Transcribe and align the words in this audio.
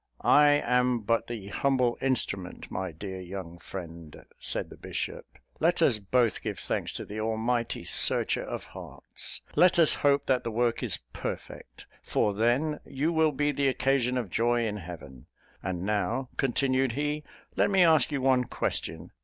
"I 0.23 0.47
am 0.53 1.01
but 1.01 1.27
the 1.27 1.49
humble 1.49 1.95
instrument, 2.01 2.71
my 2.71 2.91
dear 2.91 3.19
young 3.21 3.59
friend," 3.59 4.25
said 4.39 4.71
the 4.71 4.75
bishop; 4.75 5.27
"let 5.59 5.79
us 5.83 5.99
both 5.99 6.41
give 6.41 6.57
thanks 6.57 6.91
to 6.95 7.05
the 7.05 7.19
almighty 7.21 7.83
Searcher 7.83 8.41
of 8.41 8.63
hearts. 8.63 9.41
Let 9.55 9.77
us 9.77 9.93
hope 10.01 10.25
that 10.25 10.43
the 10.43 10.49
work 10.49 10.81
is 10.81 10.97
perfect 11.13 11.85
for 12.01 12.33
then, 12.33 12.79
you 12.83 13.13
will 13.13 13.31
be 13.31 13.51
the 13.51 13.67
occasion 13.67 14.17
of 14.17 14.31
'joy 14.31 14.65
in 14.65 14.77
heaven.' 14.77 15.27
And 15.61 15.83
now," 15.83 16.29
continued 16.35 16.93
he, 16.93 17.23
"let 17.55 17.69
me 17.69 17.83
ask 17.83 18.11
you 18.11 18.21
one 18.21 18.45
question. 18.45 19.11